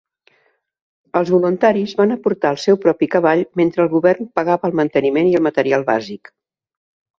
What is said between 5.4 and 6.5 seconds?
el material bàsic.